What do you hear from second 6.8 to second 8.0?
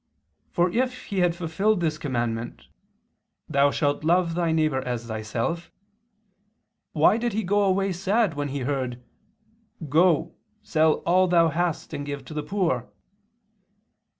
why did he go away